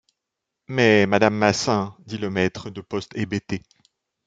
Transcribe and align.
Mais, 0.67 1.05
madame 1.05 1.37
Massin... 1.37 1.95
dit 2.07 2.17
le 2.17 2.31
maître 2.31 2.71
de 2.71 2.81
poste 2.81 3.15
hébété. 3.15 3.61